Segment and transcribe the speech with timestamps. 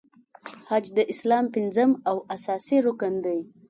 [0.69, 3.39] حج د اسلام پنځم او اساسې رکن دی.